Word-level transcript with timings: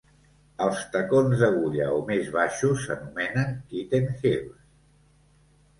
Els 0.67 0.79
tacons 0.95 1.43
d'agulla 1.43 1.89
o 1.97 1.99
més 2.09 2.33
baixos 2.39 2.87
s'anomenen 2.89 3.55
kitten 3.75 4.13
heels. 4.25 4.59